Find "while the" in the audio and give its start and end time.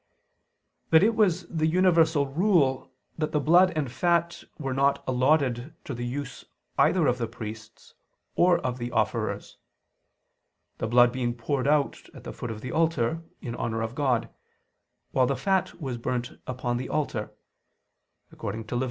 15.11-15.35